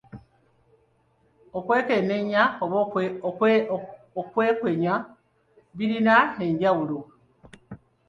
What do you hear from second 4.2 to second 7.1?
okukwenya birina enjawulo?